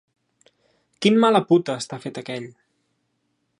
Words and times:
Quin 1.05 1.19
mala 1.25 1.43
puta 1.51 1.77
està 1.83 2.01
fet 2.07 2.19
aquell! 2.23 2.51